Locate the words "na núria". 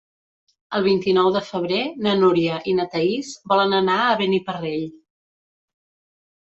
2.07-2.57